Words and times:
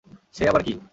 সে 0.35 0.43
আবার 0.47 0.61
কী? 0.63 0.73